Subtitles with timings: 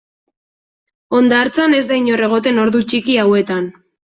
[1.17, 3.71] Hondartzan ez da inor egoten ordu txiki hauetan.